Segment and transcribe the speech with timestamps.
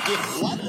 [0.00, 0.59] What?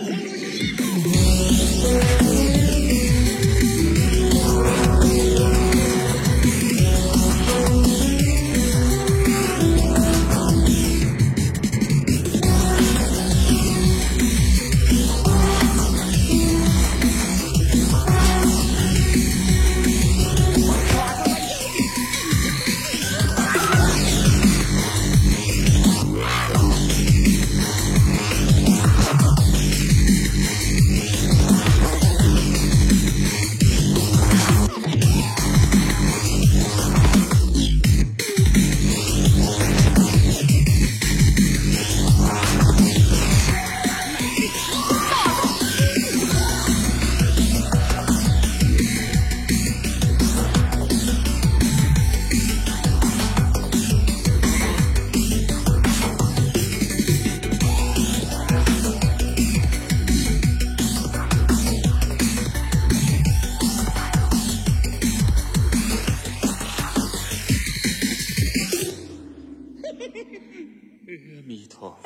[71.51, 71.97] 弥陀。